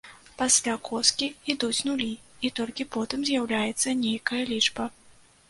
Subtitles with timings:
[0.39, 2.07] Пасля коскі ідуць нулі
[2.49, 4.91] і толькі потым з'яўляецца нейкая лічба.